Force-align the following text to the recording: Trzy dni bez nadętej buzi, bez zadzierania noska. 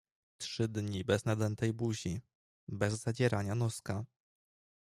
Trzy 0.37 0.67
dni 0.67 1.03
bez 1.05 1.25
nadętej 1.25 1.73
buzi, 1.73 2.21
bez 2.67 2.93
zadzierania 3.01 3.55
noska. 3.55 4.05